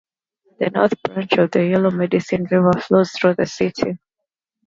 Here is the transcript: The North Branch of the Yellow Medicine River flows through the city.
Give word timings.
The 0.57 0.71
North 0.71 0.95
Branch 1.03 1.31
of 1.33 1.51
the 1.51 1.63
Yellow 1.63 1.91
Medicine 1.91 2.47
River 2.49 2.71
flows 2.81 3.11
through 3.11 3.35
the 3.35 3.45
city. 3.45 3.99